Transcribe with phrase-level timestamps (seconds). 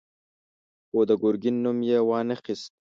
[0.89, 2.71] خو د ګرګين نوم يې وانه خيست.